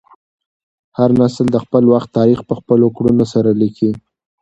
هر 0.97 1.09
نسل 1.21 1.45
د 1.51 1.57
خپل 1.63 1.83
وخت 1.93 2.09
تاریخ 2.19 2.39
په 2.49 2.53
خپلو 2.59 2.87
کړنو 2.95 3.25
سره 3.33 3.49
لیکي. 3.61 3.91